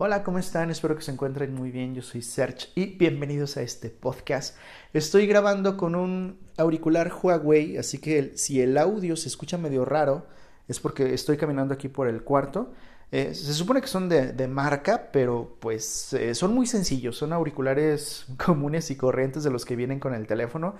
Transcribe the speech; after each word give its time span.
Hola, 0.00 0.22
¿cómo 0.22 0.38
están? 0.38 0.70
Espero 0.70 0.94
que 0.94 1.02
se 1.02 1.10
encuentren 1.10 1.52
muy 1.52 1.72
bien. 1.72 1.92
Yo 1.92 2.02
soy 2.02 2.22
Serge 2.22 2.68
y 2.76 2.96
bienvenidos 2.96 3.56
a 3.56 3.62
este 3.62 3.90
podcast. 3.90 4.56
Estoy 4.92 5.26
grabando 5.26 5.76
con 5.76 5.96
un 5.96 6.38
auricular 6.56 7.12
Huawei, 7.12 7.78
así 7.78 7.98
que 7.98 8.36
si 8.36 8.60
el 8.60 8.78
audio 8.78 9.16
se 9.16 9.26
escucha 9.26 9.58
medio 9.58 9.84
raro, 9.84 10.28
es 10.68 10.78
porque 10.78 11.14
estoy 11.14 11.36
caminando 11.36 11.74
aquí 11.74 11.88
por 11.88 12.06
el 12.06 12.22
cuarto. 12.22 12.72
Eh, 13.10 13.34
se 13.34 13.52
supone 13.52 13.80
que 13.80 13.88
son 13.88 14.08
de, 14.08 14.46
marca, 14.46 15.10
pero 15.12 15.56
pues 15.58 16.12
eh, 16.12 16.32
son 16.36 16.54
muy 16.54 16.68
sencillos. 16.68 17.16
Son 17.16 17.32
auriculares 17.32 18.26
comunes 18.46 18.92
y 18.92 18.96
corrientes 18.96 19.42
de 19.42 19.50
los 19.50 19.64
que 19.64 19.74
vienen 19.74 19.98
con 19.98 20.14
el 20.14 20.28
teléfono. 20.28 20.76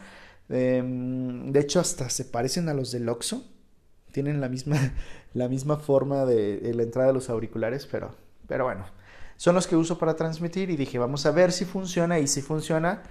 Em, 0.48 1.50
de 1.50 1.58
hecho, 1.58 1.80
hasta 1.80 2.08
se 2.08 2.24
parecen 2.24 2.68
a 2.68 2.74
los 2.74 2.92
del 2.92 3.08
Oxxo. 3.08 3.44
Tienen 4.12 4.40
la 4.40 4.48
misma, 4.48 4.76
la 5.34 5.48
misma 5.48 5.76
forma 5.78 6.24
de, 6.24 6.58
de 6.58 6.72
la 6.74 6.84
entrada 6.84 7.08
de 7.08 7.14
los 7.14 7.28
auriculares, 7.30 7.84
pero, 7.86 8.14
pero 8.48 8.64
bueno, 8.64 8.86
son 9.38 9.54
los 9.54 9.68
que 9.68 9.76
uso 9.76 9.98
para 9.98 10.16
transmitir 10.16 10.68
y 10.68 10.76
dije, 10.76 10.98
vamos 10.98 11.24
a 11.24 11.30
ver 11.30 11.52
si 11.52 11.64
funciona 11.64 12.18
y 12.18 12.26
si 12.26 12.42
funciona, 12.42 13.02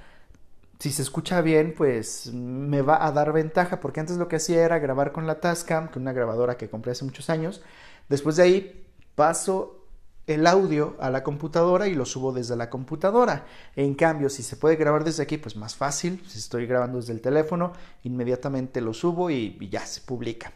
si 0.77 0.91
se 0.91 1.01
escucha 1.01 1.39
bien, 1.39 1.73
pues 1.75 2.33
me 2.33 2.81
va 2.81 3.05
a 3.05 3.11
dar 3.13 3.31
ventaja, 3.31 3.79
porque 3.79 4.01
antes 4.01 4.17
lo 4.17 4.27
que 4.27 4.35
hacía 4.35 4.65
era 4.65 4.77
grabar 4.77 5.13
con 5.13 5.25
la 5.25 5.39
Tascam, 5.39 5.87
que 5.87 5.99
una 5.99 6.11
grabadora 6.11 6.57
que 6.57 6.69
compré 6.69 6.91
hace 6.91 7.05
muchos 7.05 7.29
años. 7.29 7.61
Después 8.09 8.35
de 8.35 8.43
ahí 8.43 8.87
paso 9.15 9.85
el 10.27 10.45
audio 10.45 10.97
a 10.99 11.09
la 11.09 11.23
computadora 11.23 11.87
y 11.87 11.95
lo 11.95 12.05
subo 12.05 12.33
desde 12.33 12.57
la 12.57 12.69
computadora. 12.69 13.45
En 13.77 13.95
cambio, 13.95 14.29
si 14.29 14.43
se 14.43 14.57
puede 14.57 14.75
grabar 14.75 15.05
desde 15.05 15.23
aquí, 15.23 15.37
pues 15.37 15.55
más 15.55 15.77
fácil. 15.77 16.21
Si 16.27 16.39
estoy 16.39 16.65
grabando 16.65 16.97
desde 16.97 17.13
el 17.13 17.21
teléfono, 17.21 17.71
inmediatamente 18.03 18.81
lo 18.81 18.93
subo 18.93 19.29
y, 19.31 19.57
ya 19.71 19.85
se 19.85 20.01
publica. 20.01 20.51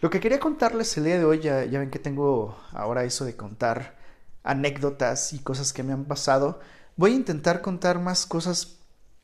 Lo 0.00 0.08
que 0.08 0.18
quería 0.18 0.40
contarles 0.40 0.96
el 0.96 1.04
día 1.04 1.18
de 1.18 1.26
hoy, 1.26 1.40
ya 1.40 1.66
ven 1.66 1.90
que 1.90 1.98
tengo 1.98 2.56
ahora 2.72 3.04
eso 3.04 3.26
de 3.26 3.36
contar 3.36 4.02
anécdotas 4.44 5.32
y 5.32 5.40
cosas 5.40 5.72
que 5.72 5.82
me 5.82 5.92
han 5.92 6.04
pasado. 6.04 6.60
Voy 6.96 7.12
a 7.12 7.16
intentar 7.16 7.62
contar 7.62 7.98
más 7.98 8.26
cosas 8.26 8.76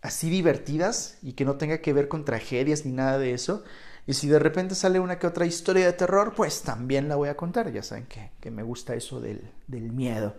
así 0.03 0.31
divertidas 0.31 1.19
y 1.23 1.35
que 1.35 1.45
no 1.45 1.57
tenga 1.57 1.79
que 1.79 1.93
ver 1.93 2.09
con 2.09 2.25
tragedias 2.25 2.85
ni 2.85 2.93
nada 2.93 3.19
de 3.19 3.35
eso. 3.35 3.63
Y 4.07 4.15
si 4.15 4.29
de 4.29 4.39
repente 4.39 4.75
sale 4.75 4.99
una 4.99 5.19
que 5.19 5.27
otra 5.27 5.47
historia 5.47 5.87
de 5.87 5.93
terror, 5.93 6.33
pues 6.35 6.63
también 6.63 7.09
la 7.09 7.17
voy 7.17 7.29
a 7.29 7.37
contar. 7.37 7.71
Ya 7.71 7.83
saben 7.83 8.07
que, 8.07 8.51
me 8.51 8.63
gusta 8.63 8.95
eso 8.95 9.21
del, 9.21 9.43
del, 9.69 9.93
miedo. 9.93 10.35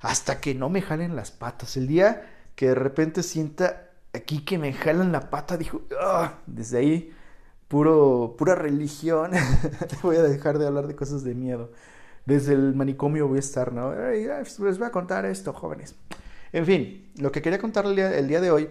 Hasta 0.00 0.40
que 0.40 0.54
no 0.54 0.68
me 0.68 0.82
jalen 0.82 1.16
las 1.16 1.32
patas. 1.32 1.76
El 1.76 1.88
día 1.88 2.30
que 2.54 2.68
de 2.68 2.74
repente 2.74 3.22
sienta 3.22 3.88
aquí 4.12 4.44
que 4.44 4.58
me 4.58 4.72
jalan 4.72 5.10
la 5.10 5.30
pata, 5.30 5.56
dijo, 5.56 5.82
ah", 6.00 6.34
desde 6.46 6.78
ahí, 6.78 7.12
puro, 7.66 8.36
pura 8.38 8.54
religión. 8.54 9.32
voy 10.02 10.16
a 10.16 10.22
dejar 10.22 10.58
de 10.58 10.66
hablar 10.66 10.86
de 10.86 10.94
cosas 10.94 11.24
de 11.24 11.34
miedo 11.34 11.72
desde 12.28 12.52
el 12.52 12.74
manicomio 12.74 13.26
voy 13.26 13.38
a 13.38 13.40
estar, 13.40 13.72
¿no? 13.72 13.94
les 13.94 14.58
voy 14.58 14.86
a 14.86 14.90
contar 14.90 15.24
esto, 15.24 15.54
jóvenes. 15.54 15.94
En 16.52 16.66
fin, 16.66 17.10
lo 17.16 17.32
que 17.32 17.40
quería 17.40 17.58
contar 17.58 17.86
el 17.86 18.28
día, 18.28 18.40
de 18.42 18.50
hoy 18.50 18.68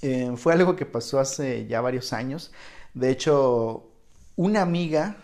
eh, 0.00 0.32
fue 0.36 0.54
algo 0.54 0.74
que 0.74 0.86
pasó 0.86 1.20
hace 1.20 1.66
ya 1.66 1.82
varios 1.82 2.14
años. 2.14 2.52
De 2.94 3.10
hecho, 3.10 3.90
una 4.36 4.62
amiga, 4.62 5.16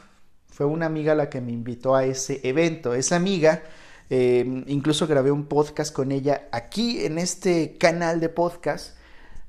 fue 0.48 0.66
una 0.66 0.84
amiga 0.84 1.14
la 1.14 1.30
que 1.30 1.40
me 1.40 1.52
invitó 1.52 1.94
a 1.96 2.04
ese 2.04 2.46
evento. 2.46 2.92
Esa 2.92 3.16
amiga, 3.16 3.62
eh, 4.10 4.62
incluso 4.66 5.06
grabé 5.06 5.30
un 5.30 5.46
podcast 5.46 5.94
con 5.94 6.12
ella 6.12 6.46
aquí 6.52 7.06
en 7.06 7.16
este 7.16 7.78
canal 7.78 8.20
de 8.20 8.28
podcast. 8.28 8.98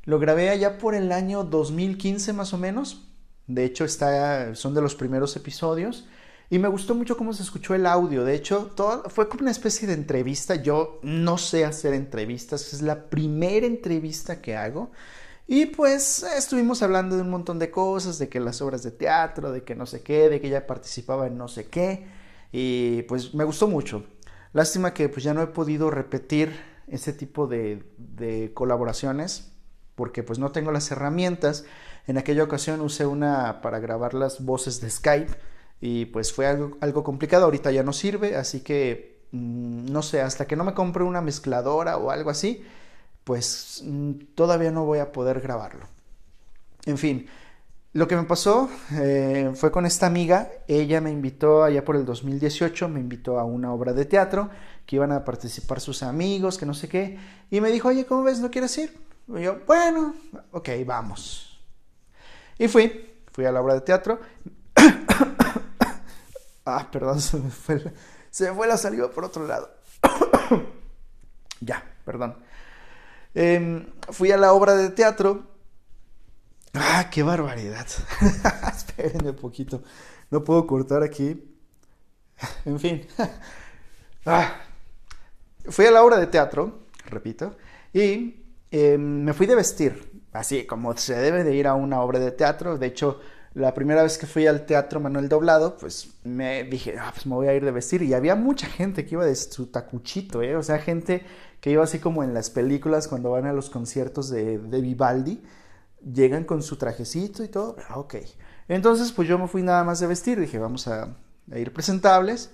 Lo 0.05 0.17
grabé 0.17 0.49
allá 0.49 0.77
por 0.77 0.95
el 0.95 1.11
año 1.11 1.43
2015 1.43 2.31
más 2.31 2.53
o 2.53 2.57
menos. 2.57 3.09
De 3.47 3.65
hecho, 3.65 3.83
está, 3.83 4.55
son 4.55 4.73
de 4.73 4.81
los 4.81 4.95
primeros 4.95 5.35
episodios. 5.35 6.07
Y 6.51 6.59
me 6.59 6.67
gustó 6.67 6.95
mucho 6.95 7.15
cómo 7.15 7.31
se 7.31 7.43
escuchó 7.43 7.75
el 7.75 7.85
audio. 7.85 8.25
De 8.25 8.35
hecho, 8.35 8.73
todo, 8.75 9.09
fue 9.09 9.29
como 9.29 9.43
una 9.43 9.51
especie 9.51 9.87
de 9.87 9.93
entrevista. 9.93 10.55
Yo 10.55 10.99
no 11.01 11.37
sé 11.37 11.63
hacer 11.63 11.93
entrevistas. 11.93 12.73
Es 12.73 12.81
la 12.81 13.05
primera 13.05 13.65
entrevista 13.65 14.41
que 14.41 14.57
hago. 14.57 14.91
Y 15.47 15.67
pues 15.67 16.23
estuvimos 16.23 16.83
hablando 16.83 17.15
de 17.15 17.21
un 17.21 17.29
montón 17.29 17.57
de 17.57 17.71
cosas, 17.71 18.19
de 18.19 18.27
que 18.27 18.41
las 18.41 18.61
obras 18.61 18.83
de 18.83 18.91
teatro, 18.91 19.53
de 19.53 19.63
que 19.63 19.75
no 19.75 19.85
sé 19.85 20.01
qué, 20.01 20.27
de 20.27 20.41
que 20.41 20.47
ella 20.47 20.67
participaba 20.67 21.27
en 21.27 21.37
no 21.37 21.47
sé 21.47 21.67
qué. 21.67 22.05
Y 22.51 23.03
pues 23.03 23.33
me 23.33 23.45
gustó 23.45 23.69
mucho. 23.69 24.03
Lástima 24.51 24.93
que 24.93 25.07
pues 25.07 25.23
ya 25.23 25.33
no 25.33 25.41
he 25.41 25.47
podido 25.47 25.89
repetir 25.89 26.51
ese 26.87 27.13
tipo 27.13 27.47
de, 27.47 27.81
de 27.97 28.51
colaboraciones 28.53 29.53
porque 29.95 30.21
pues 30.21 30.37
no 30.37 30.51
tengo 30.51 30.73
las 30.73 30.91
herramientas. 30.91 31.63
En 32.07 32.17
aquella 32.17 32.43
ocasión 32.43 32.81
usé 32.81 33.05
una 33.05 33.61
para 33.61 33.79
grabar 33.79 34.13
las 34.13 34.43
voces 34.43 34.81
de 34.81 34.89
Skype 34.89 35.50
y 35.81 36.05
pues 36.05 36.31
fue 36.31 36.45
algo, 36.45 36.77
algo 36.79 37.03
complicado, 37.03 37.45
ahorita 37.45 37.71
ya 37.71 37.83
no 37.83 37.91
sirve, 37.91 38.35
así 38.35 38.61
que 38.61 39.25
mm, 39.31 39.91
no 39.91 40.03
sé, 40.03 40.21
hasta 40.21 40.45
que 40.45 40.55
no 40.55 40.63
me 40.63 40.75
compre 40.75 41.03
una 41.03 41.21
mezcladora 41.21 41.97
o 41.97 42.11
algo 42.11 42.29
así, 42.29 42.63
pues 43.23 43.81
mm, 43.83 44.11
todavía 44.35 44.71
no 44.71 44.85
voy 44.85 44.99
a 44.99 45.11
poder 45.11 45.41
grabarlo. 45.41 45.87
En 46.85 46.97
fin, 46.99 47.27
lo 47.93 48.07
que 48.07 48.15
me 48.15 48.23
pasó 48.23 48.69
eh, 48.93 49.51
fue 49.55 49.71
con 49.71 49.85
esta 49.85 50.05
amiga, 50.05 50.49
ella 50.67 51.01
me 51.01 51.11
invitó 51.11 51.63
allá 51.63 51.83
por 51.83 51.95
el 51.95 52.05
2018, 52.05 52.87
me 52.87 52.99
invitó 52.99 53.39
a 53.39 53.43
una 53.43 53.73
obra 53.73 53.91
de 53.91 54.05
teatro, 54.05 54.49
que 54.85 54.95
iban 54.95 55.11
a 55.11 55.25
participar 55.25 55.81
sus 55.81 56.03
amigos, 56.03 56.57
que 56.57 56.65
no 56.65 56.73
sé 56.73 56.87
qué, 56.87 57.17
y 57.49 57.59
me 57.59 57.71
dijo, 57.71 57.89
oye, 57.89 58.05
¿cómo 58.05 58.23
ves? 58.23 58.39
¿No 58.39 58.51
quieres 58.51 58.77
ir? 58.77 58.97
Y 59.27 59.41
yo, 59.41 59.59
bueno, 59.65 60.13
ok, 60.51 60.69
vamos. 60.85 61.59
Y 62.57 62.67
fui, 62.67 63.09
fui 63.31 63.45
a 63.45 63.51
la 63.51 63.61
obra 63.61 63.73
de 63.73 63.81
teatro, 63.81 64.19
Ah, 66.65 66.89
perdón, 66.91 67.19
se 67.21 67.37
me 67.37 67.49
fue, 67.49 67.93
se 68.29 68.53
fue 68.53 68.67
la 68.67 68.77
salida 68.77 69.09
por 69.09 69.25
otro 69.25 69.45
lado. 69.45 69.69
ya, 71.61 71.83
perdón. 72.05 72.35
Em, 73.33 73.85
fui 74.09 74.31
a 74.31 74.37
la 74.37 74.53
obra 74.53 74.75
de 74.75 74.89
teatro. 74.89 75.49
Ah, 76.73 77.09
qué 77.11 77.23
barbaridad. 77.23 77.87
Espérenme 78.75 79.31
un 79.31 79.35
poquito. 79.35 79.83
No 80.29 80.43
puedo 80.43 80.65
cortar 80.67 81.03
aquí. 81.03 81.47
En 82.65 82.79
fin. 82.79 83.07
ah. 84.25 84.61
Fui 85.69 85.85
a 85.85 85.91
la 85.91 86.03
obra 86.03 86.17
de 86.17 86.25
teatro, 86.25 86.87
repito, 87.05 87.55
y 87.93 88.43
em, 88.71 89.23
me 89.23 89.33
fui 89.33 89.45
de 89.45 89.53
vestir, 89.53 90.23
así 90.31 90.65
como 90.65 90.97
se 90.97 91.15
debe 91.15 91.43
de 91.43 91.55
ir 91.55 91.67
a 91.67 91.75
una 91.75 92.01
obra 92.01 92.17
de 92.17 92.31
teatro. 92.31 92.79
De 92.79 92.87
hecho, 92.87 93.19
la 93.53 93.73
primera 93.73 94.03
vez 94.03 94.17
que 94.17 94.27
fui 94.27 94.47
al 94.47 94.65
teatro 94.65 94.99
Manuel 95.01 95.27
Doblado, 95.27 95.77
pues 95.77 96.13
me 96.23 96.63
dije, 96.63 96.95
ah, 96.97 97.11
pues 97.13 97.25
me 97.25 97.35
voy 97.35 97.47
a 97.47 97.53
ir 97.53 97.65
de 97.65 97.71
vestir. 97.71 98.01
Y 98.01 98.13
había 98.13 98.35
mucha 98.35 98.67
gente 98.67 99.05
que 99.05 99.15
iba 99.15 99.25
de 99.25 99.35
su 99.35 99.67
tacuchito, 99.67 100.41
¿eh? 100.41 100.55
O 100.55 100.63
sea, 100.63 100.79
gente 100.79 101.25
que 101.59 101.71
iba 101.71 101.83
así 101.83 101.99
como 101.99 102.23
en 102.23 102.33
las 102.33 102.49
películas 102.49 103.09
cuando 103.09 103.31
van 103.31 103.45
a 103.45 103.53
los 103.53 103.69
conciertos 103.69 104.29
de, 104.29 104.57
Vivaldi. 104.57 105.41
Llegan 106.01 106.45
con 106.45 106.63
su 106.63 106.77
trajecito 106.77 107.43
y 107.43 107.49
todo. 107.49 107.75
Ah, 107.89 107.99
ok. 107.99 108.15
Entonces, 108.69 109.11
pues 109.11 109.27
yo 109.27 109.37
me 109.37 109.47
fui 109.47 109.63
nada 109.63 109.83
más 109.83 109.99
de 109.99 110.07
vestir. 110.07 110.39
Dije, 110.39 110.57
vamos 110.57 110.87
a, 110.87 111.13
a 111.51 111.59
ir 111.59 111.73
presentables. 111.73 112.51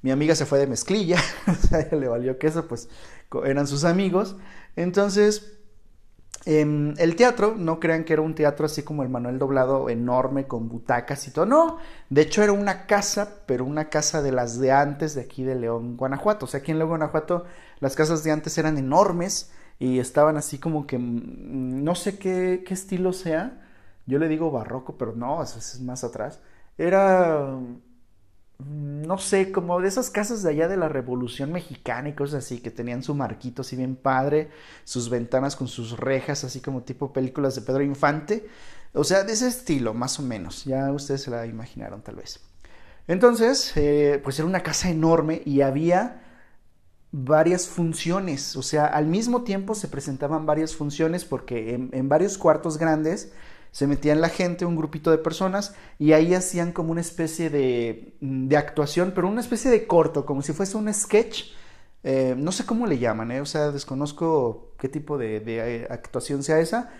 Mi 0.00 0.10
amiga 0.10 0.34
se 0.34 0.46
fue 0.46 0.58
de 0.58 0.66
mezclilla. 0.66 1.18
o 1.46 1.54
sea, 1.54 1.86
le 1.92 2.08
valió 2.08 2.38
que 2.38 2.46
eso, 2.46 2.66
pues 2.66 2.88
eran 3.44 3.66
sus 3.66 3.84
amigos. 3.84 4.36
Entonces, 4.74 5.59
Em, 6.46 6.94
el 6.96 7.16
teatro, 7.16 7.54
no 7.56 7.78
crean 7.78 8.04
que 8.04 8.14
era 8.14 8.22
un 8.22 8.34
teatro 8.34 8.64
así 8.64 8.82
como 8.82 9.02
el 9.02 9.10
Manuel 9.10 9.38
Doblado 9.38 9.90
enorme 9.90 10.46
con 10.46 10.70
butacas 10.70 11.28
y 11.28 11.32
todo, 11.32 11.44
no, 11.44 11.76
de 12.08 12.22
hecho 12.22 12.42
era 12.42 12.52
una 12.52 12.86
casa, 12.86 13.42
pero 13.46 13.64
una 13.66 13.90
casa 13.90 14.22
de 14.22 14.32
las 14.32 14.58
de 14.58 14.72
antes 14.72 15.14
de 15.14 15.20
aquí 15.20 15.44
de 15.44 15.54
León, 15.54 15.98
Guanajuato, 15.98 16.46
o 16.46 16.48
sea, 16.48 16.60
aquí 16.60 16.70
en 16.70 16.78
León, 16.78 16.88
Guanajuato 16.90 17.44
las 17.80 17.94
casas 17.94 18.24
de 18.24 18.32
antes 18.32 18.56
eran 18.56 18.78
enormes 18.78 19.52
y 19.78 19.98
estaban 19.98 20.38
así 20.38 20.58
como 20.58 20.86
que, 20.86 20.98
mm, 20.98 21.84
no 21.84 21.94
sé 21.94 22.18
qué, 22.18 22.64
qué 22.66 22.72
estilo 22.74 23.12
sea, 23.12 23.60
yo 24.06 24.18
le 24.18 24.28
digo 24.28 24.50
barroco, 24.50 24.96
pero 24.96 25.14
no, 25.14 25.42
eso 25.42 25.58
es 25.58 25.80
más 25.82 26.04
atrás, 26.04 26.40
era 26.78 27.58
no 28.66 29.18
sé, 29.18 29.52
como 29.52 29.80
de 29.80 29.88
esas 29.88 30.10
casas 30.10 30.42
de 30.42 30.50
allá 30.50 30.68
de 30.68 30.76
la 30.76 30.88
Revolución 30.88 31.52
Mexicana 31.52 32.08
y 32.08 32.14
cosas 32.14 32.44
así, 32.44 32.60
que 32.60 32.70
tenían 32.70 33.02
su 33.02 33.14
marquito 33.14 33.62
así 33.62 33.76
bien 33.76 33.96
padre, 33.96 34.50
sus 34.84 35.08
ventanas 35.08 35.56
con 35.56 35.68
sus 35.68 35.98
rejas, 35.98 36.44
así 36.44 36.60
como 36.60 36.82
tipo 36.82 37.12
películas 37.12 37.54
de 37.54 37.62
Pedro 37.62 37.82
Infante. 37.82 38.46
O 38.92 39.04
sea, 39.04 39.24
de 39.24 39.32
ese 39.32 39.48
estilo, 39.48 39.94
más 39.94 40.18
o 40.18 40.22
menos. 40.22 40.64
Ya 40.64 40.90
ustedes 40.92 41.22
se 41.22 41.30
la 41.30 41.46
imaginaron 41.46 42.02
tal 42.02 42.16
vez. 42.16 42.40
Entonces, 43.06 43.72
eh, 43.76 44.20
pues 44.22 44.38
era 44.38 44.46
una 44.46 44.62
casa 44.62 44.90
enorme 44.90 45.42
y 45.44 45.62
había 45.62 46.22
varias 47.12 47.68
funciones. 47.68 48.56
O 48.56 48.62
sea, 48.62 48.86
al 48.86 49.06
mismo 49.06 49.42
tiempo 49.42 49.74
se 49.74 49.88
presentaban 49.88 50.46
varias 50.46 50.76
funciones 50.76 51.24
porque 51.24 51.74
en 51.74 52.08
varios 52.08 52.38
cuartos 52.38 52.78
grandes 52.78 53.32
se 53.72 53.86
metían 53.86 54.20
la 54.20 54.28
gente, 54.28 54.64
un 54.64 54.76
grupito 54.76 55.10
de 55.10 55.18
personas, 55.18 55.74
y 55.98 56.12
ahí 56.12 56.34
hacían 56.34 56.72
como 56.72 56.90
una 56.92 57.00
especie 57.00 57.50
de, 57.50 58.14
de 58.20 58.56
actuación, 58.56 59.12
pero 59.14 59.28
una 59.28 59.40
especie 59.40 59.70
de 59.70 59.86
corto, 59.86 60.26
como 60.26 60.42
si 60.42 60.52
fuese 60.52 60.76
un 60.76 60.92
sketch. 60.92 61.52
Eh, 62.02 62.34
no 62.36 62.50
sé 62.50 62.64
cómo 62.64 62.86
le 62.86 62.98
llaman, 62.98 63.30
eh, 63.30 63.40
o 63.40 63.46
sea, 63.46 63.70
desconozco 63.70 64.72
qué 64.78 64.88
tipo 64.88 65.18
de, 65.18 65.42
eh, 65.46 65.86
actuación 65.90 66.42
sea 66.42 66.58
esa, 66.60 66.90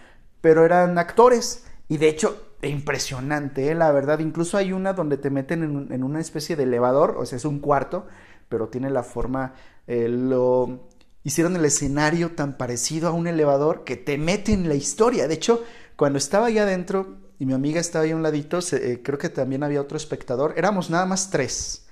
pero 0.40 0.64
eran 0.64 0.98
actores. 0.98 1.64
Y 1.88 1.96
de 1.96 2.08
hecho, 2.08 2.54
impresionante, 2.62 3.74
la 3.74 3.90
verdad. 3.92 4.20
Incluso 4.20 4.56
hay 4.56 4.72
una 4.72 4.92
donde 4.92 5.16
te 5.16 5.30
meten 5.30 5.88
en, 5.90 6.04
una 6.04 6.20
especie 6.20 6.56
de 6.56 6.64
elevador, 6.64 7.16
o 7.18 7.26
sea, 7.26 7.36
es 7.36 7.44
un 7.44 7.58
cuarto, 7.58 8.06
pero 8.48 8.68
tiene 8.68 8.90
la 8.90 9.02
forma, 9.02 9.54
lo 9.86 10.88
hicieron 11.24 11.56
el 11.56 11.64
escenario 11.64 12.32
tan 12.32 12.56
parecido 12.56 13.08
a 13.08 13.12
un 13.12 13.26
elevador 13.26 13.84
que 13.84 13.96
te 13.96 14.18
mete 14.18 14.52
en 14.52 14.68
la 14.68 14.74
historia. 14.74 15.26
De 15.26 15.34
hecho, 15.34 15.64
cuando 16.00 16.16
estaba 16.16 16.46
ahí 16.46 16.56
adentro 16.56 17.18
y 17.38 17.44
mi 17.44 17.52
amiga 17.52 17.78
estaba 17.78 18.06
ahí 18.06 18.12
a 18.12 18.16
un 18.16 18.22
ladito, 18.22 18.58
eh, 18.72 19.02
creo 19.04 19.18
que 19.18 19.28
también 19.28 19.62
había 19.62 19.82
otro 19.82 19.98
espectador, 19.98 20.54
éramos 20.56 20.88
nada 20.88 21.04
más 21.04 21.28
tres. 21.28 21.84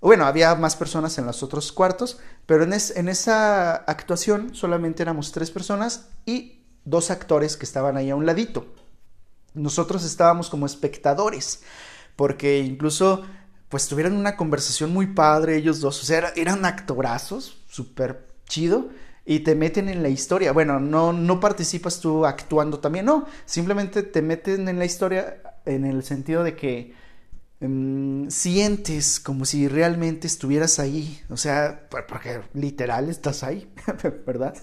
Bueno, 0.00 0.24
había 0.24 0.54
más 0.54 0.74
personas 0.74 1.18
en 1.18 1.26
los 1.26 1.42
otros 1.42 1.70
cuartos, 1.70 2.18
pero 2.46 2.64
en, 2.64 2.72
en 2.72 3.08
esa 3.10 3.74
actuación 3.74 4.54
solamente 4.54 5.02
éramos 5.02 5.32
tres 5.32 5.50
personas 5.50 6.08
y 6.24 6.62
dos 6.86 7.10
actores 7.10 7.58
que 7.58 7.66
estaban 7.66 7.98
ahí 7.98 8.08
a 8.08 8.16
un 8.16 8.24
ladito. 8.24 8.72
Nosotros 9.52 10.02
estábamos 10.02 10.48
como 10.48 10.64
espectadores, 10.64 11.62
porque 12.16 12.60
incluso 12.60 13.22
pues 13.68 13.86
tuvieron 13.86 14.16
una 14.16 14.34
conversación 14.34 14.94
muy 14.94 15.08
padre 15.08 15.56
ellos 15.56 15.80
dos, 15.80 16.02
o 16.02 16.06
sea, 16.06 16.32
eran 16.36 16.64
actorazos, 16.64 17.58
súper 17.68 18.28
chido, 18.48 18.88
y 19.24 19.40
te 19.40 19.54
meten 19.54 19.88
en 19.88 20.02
la 20.02 20.08
historia. 20.08 20.52
Bueno, 20.52 20.80
no, 20.80 21.12
no 21.12 21.40
participas 21.40 22.00
tú 22.00 22.26
actuando 22.26 22.80
también, 22.80 23.06
no, 23.06 23.26
simplemente 23.44 24.02
te 24.02 24.22
meten 24.22 24.68
en 24.68 24.78
la 24.78 24.84
historia 24.84 25.42
en 25.64 25.84
el 25.84 26.02
sentido 26.02 26.42
de 26.42 26.56
que 26.56 26.94
em, 27.60 28.28
sientes 28.30 29.20
como 29.20 29.44
si 29.44 29.68
realmente 29.68 30.26
estuvieras 30.26 30.78
ahí, 30.78 31.20
o 31.30 31.36
sea, 31.36 31.88
porque 32.08 32.40
literal 32.54 33.08
estás 33.08 33.42
ahí, 33.44 33.72
¿verdad? 34.26 34.54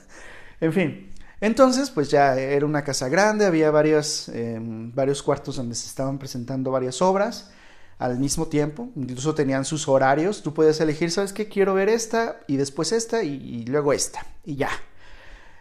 En 0.60 0.74
fin, 0.74 1.10
entonces, 1.42 1.90
pues 1.90 2.10
ya 2.10 2.36
era 2.38 2.66
una 2.66 2.84
casa 2.84 3.08
grande, 3.08 3.46
había 3.46 3.72
varios, 3.72 4.28
em, 4.30 4.94
varios 4.94 5.24
cuartos 5.24 5.56
donde 5.56 5.76
se 5.76 5.88
estaban 5.88 6.20
presentando 6.20 6.72
varias 6.72 7.02
obras 7.02 7.52
al 8.00 8.18
mismo 8.18 8.48
tiempo, 8.48 8.90
incluso 8.96 9.36
tenían 9.36 9.66
sus 9.66 9.90
horarios, 9.90 10.42
tú 10.42 10.54
puedes 10.54 10.80
elegir, 10.80 11.12
¿sabes 11.12 11.34
qué? 11.34 11.50
Quiero 11.50 11.74
ver 11.74 11.90
esta 11.90 12.40
y 12.48 12.56
después 12.56 12.94
esta 12.94 13.24
y, 13.24 13.66
luego 13.66 13.92
esta 13.92 14.26
y 14.46 14.56
ya. 14.56 14.70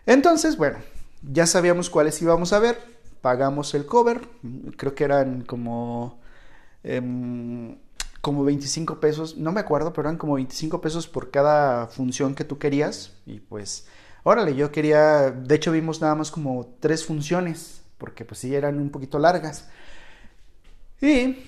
Entonces, 0.06 0.56
bueno, 0.56 0.78
ya 1.22 1.46
sabíamos 1.46 1.90
cuáles 1.90 2.22
íbamos 2.22 2.52
a 2.52 2.60
ver, 2.60 2.78
pagamos 3.20 3.74
el 3.74 3.86
cover, 3.86 4.20
creo 4.76 4.94
que 4.94 5.04
eran 5.04 5.42
como... 5.42 6.20
Em, 6.84 7.76
como 8.20 8.44
25 8.44 8.98
pesos, 8.98 9.36
no 9.36 9.52
me 9.52 9.60
acuerdo, 9.60 9.92
pero 9.92 10.08
eran 10.08 10.18
como 10.18 10.34
25 10.34 10.80
pesos 10.80 11.06
por 11.06 11.30
cada 11.30 11.86
función 11.86 12.34
que 12.34 12.44
tú 12.44 12.58
querías 12.58 13.12
y 13.26 13.38
pues 13.38 13.86
órale, 14.24 14.54
yo 14.56 14.72
quería, 14.72 15.30
de 15.30 15.54
hecho 15.54 15.70
vimos 15.72 16.00
nada 16.00 16.14
más 16.16 16.30
como 16.30 16.74
tres 16.80 17.04
funciones, 17.04 17.80
porque 17.96 18.24
pues 18.24 18.40
sí 18.40 18.54
eran 18.54 18.78
un 18.80 18.90
poquito 18.90 19.18
largas. 19.18 19.68
Y 21.00 21.38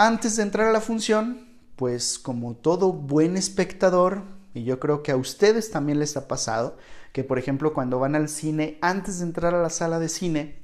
antes 0.00 0.36
de 0.36 0.44
entrar 0.44 0.66
a 0.66 0.72
la 0.72 0.80
función, 0.80 1.46
pues 1.76 2.18
como 2.18 2.56
todo 2.56 2.90
buen 2.90 3.36
espectador, 3.36 4.22
y 4.54 4.64
yo 4.64 4.80
creo 4.80 5.02
que 5.02 5.12
a 5.12 5.16
ustedes 5.16 5.70
también 5.70 5.98
les 5.98 6.16
ha 6.16 6.26
pasado, 6.26 6.78
que 7.12 7.22
por 7.22 7.38
ejemplo 7.38 7.74
cuando 7.74 7.98
van 7.98 8.14
al 8.14 8.30
cine, 8.30 8.78
antes 8.80 9.18
de 9.18 9.26
entrar 9.26 9.54
a 9.54 9.60
la 9.60 9.68
sala 9.68 9.98
de 9.98 10.08
cine, 10.08 10.62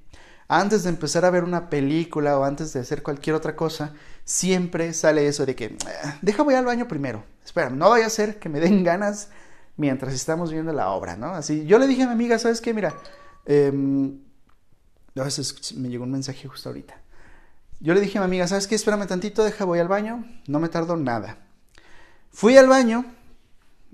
antes 0.49 0.85
de 0.85 0.89
empezar 0.89 1.27
a 1.27 1.31
ver 1.31 1.45
una 1.45 1.69
película 1.69 2.39
o 2.39 2.45
antes 2.45 2.73
de 2.73 2.81
hacer 2.81 3.03
cualquier 3.03 3.37
otra 3.37 3.57
cosa, 3.57 3.93
siempre 4.25 4.95
sale 4.95 5.29
eso 5.29 5.45
de 5.45 5.55
que, 5.55 5.77
ah, 6.03 6.17
deja 6.23 6.43
voy 6.43 6.55
al 6.55 6.65
baño 6.65 6.89
primero. 6.89 7.23
Espera, 7.45 7.69
no 7.69 7.91
vaya 7.91 8.07
a 8.07 8.11
ser 8.11 8.39
que 8.39 8.49
me 8.49 8.59
den 8.59 8.85
ganas 8.85 9.29
mientras 9.77 10.15
estamos 10.15 10.51
viendo 10.51 10.73
la 10.73 10.93
obra, 10.93 11.15
¿no? 11.15 11.35
Así, 11.35 11.67
yo 11.67 11.79
le 11.79 11.87
dije 11.87 12.05
a 12.05 12.07
mi 12.07 12.13
amiga, 12.13 12.39
¿sabes 12.39 12.63
qué? 12.63 12.73
Mira, 12.73 12.95
veces 15.15 15.75
me 15.77 15.91
llegó 15.91 16.05
un 16.05 16.13
mensaje 16.13 16.49
justo 16.49 16.71
ahorita. 16.71 17.03
Yo 17.81 17.95
le 17.95 18.01
dije 18.01 18.19
a 18.19 18.23
mi 18.23 18.25
amiga, 18.27 18.49
¿sabes 18.49 18.67
qué? 18.67 18.75
Espérame 18.75 19.07
tantito, 19.07 19.45
deja, 19.45 19.65
voy 19.65 19.79
al 19.79 19.89
baño, 19.89 20.25
no 20.47 20.61
me 20.61 20.69
tardo 20.69 20.97
nada. 20.97 21.39
Fui 22.31 22.57
al 22.57 22.69
baño, 22.69 23.05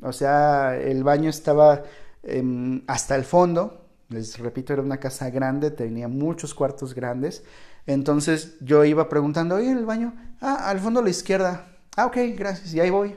o 0.03 0.13
sea, 0.13 0.77
el 0.77 1.03
baño 1.03 1.31
estaba 1.31 1.83
em, 2.23 2.83
hasta 2.87 3.17
el 3.17 3.25
fondo, 3.25 3.87
les 4.09 4.39
repito, 4.39 4.73
era 4.73 4.83
una 4.83 4.99
casa 4.99 5.31
grande, 5.31 5.71
tenía 5.71 6.09
muchos 6.09 6.55
cuartos 6.55 6.95
grandes, 6.95 7.43
entonces 7.87 8.57
yo 8.61 8.85
iba 8.85 9.09
preguntando, 9.09 9.57
oye, 9.57 9.73
el 9.73 9.85
baño, 9.85 10.15
ah, 10.41 10.69
al 10.71 10.79
fondo 10.79 11.01
a 11.01 11.03
la 11.03 11.11
izquierda, 11.11 11.67
ah, 11.97 12.07
ok, 12.07 12.17
gracias, 12.37 12.73
y 12.75 12.81
ahí 12.81 12.91
voy. 12.91 13.17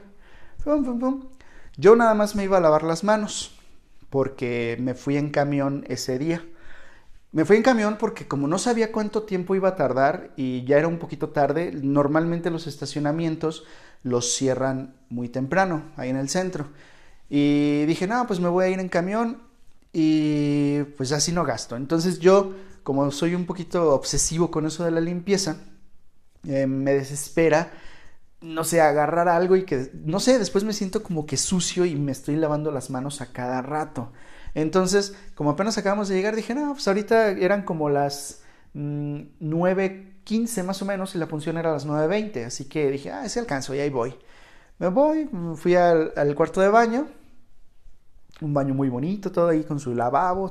Pum, 0.64 0.84
pum, 0.84 0.98
pum. 0.98 1.28
Yo 1.76 1.94
nada 1.94 2.14
más 2.14 2.34
me 2.34 2.42
iba 2.44 2.56
a 2.56 2.60
lavar 2.60 2.82
las 2.82 3.04
manos 3.04 3.56
porque 4.10 4.76
me 4.80 4.94
fui 4.94 5.16
en 5.16 5.30
camión 5.30 5.84
ese 5.88 6.18
día. 6.18 6.44
Me 7.36 7.44
fui 7.44 7.58
en 7.58 7.62
camión 7.62 7.98
porque 7.98 8.26
como 8.26 8.48
no 8.48 8.56
sabía 8.56 8.90
cuánto 8.90 9.24
tiempo 9.24 9.54
iba 9.54 9.68
a 9.68 9.76
tardar 9.76 10.30
y 10.36 10.64
ya 10.64 10.78
era 10.78 10.88
un 10.88 10.96
poquito 10.96 11.28
tarde, 11.28 11.70
normalmente 11.70 12.50
los 12.50 12.66
estacionamientos 12.66 13.64
los 14.02 14.32
cierran 14.34 14.96
muy 15.10 15.28
temprano, 15.28 15.82
ahí 15.98 16.08
en 16.08 16.16
el 16.16 16.30
centro. 16.30 16.68
Y 17.28 17.84
dije, 17.84 18.06
no, 18.06 18.26
pues 18.26 18.40
me 18.40 18.48
voy 18.48 18.64
a 18.64 18.68
ir 18.70 18.80
en 18.80 18.88
camión 18.88 19.42
y 19.92 20.82
pues 20.96 21.12
así 21.12 21.30
no 21.30 21.44
gasto. 21.44 21.76
Entonces 21.76 22.20
yo, 22.20 22.54
como 22.82 23.10
soy 23.10 23.34
un 23.34 23.44
poquito 23.44 23.92
obsesivo 23.92 24.50
con 24.50 24.64
eso 24.64 24.82
de 24.86 24.92
la 24.92 25.02
limpieza, 25.02 25.58
eh, 26.46 26.66
me 26.66 26.94
desespera 26.94 27.70
no 28.40 28.64
sé, 28.64 28.80
agarrar 28.80 29.28
algo 29.28 29.56
y 29.56 29.64
que, 29.64 29.90
no 29.92 30.20
sé, 30.20 30.38
después 30.38 30.64
me 30.64 30.72
siento 30.72 31.02
como 31.02 31.26
que 31.26 31.36
sucio 31.36 31.84
y 31.84 31.96
me 31.96 32.12
estoy 32.12 32.36
lavando 32.36 32.70
las 32.70 32.88
manos 32.88 33.20
a 33.20 33.26
cada 33.26 33.60
rato. 33.60 34.10
Entonces, 34.56 35.14
como 35.34 35.50
apenas 35.50 35.76
acabamos 35.76 36.08
de 36.08 36.14
llegar, 36.14 36.34
dije, 36.34 36.54
no, 36.54 36.72
pues 36.72 36.88
ahorita 36.88 37.32
eran 37.32 37.62
como 37.62 37.90
las 37.90 38.42
9.15 38.74 40.62
mm, 40.62 40.66
más 40.66 40.80
o 40.80 40.86
menos 40.86 41.14
y 41.14 41.18
la 41.18 41.26
función 41.26 41.58
era 41.58 41.68
a 41.68 41.72
las 41.74 41.86
9.20, 41.86 42.46
así 42.46 42.64
que 42.64 42.90
dije, 42.90 43.12
ah, 43.12 43.26
ese 43.26 43.38
alcanzo 43.38 43.74
y 43.74 43.80
ahí 43.80 43.90
voy. 43.90 44.14
Me 44.78 44.88
voy, 44.88 45.28
fui 45.56 45.74
al, 45.74 46.34
cuarto 46.34 46.62
de 46.62 46.70
baño, 46.70 47.06
un 48.40 48.54
baño 48.54 48.72
muy 48.72 48.88
bonito, 48.88 49.30
todo 49.30 49.48
ahí 49.48 49.62
con 49.62 49.78
su 49.78 49.94
lavabo, 49.94 50.50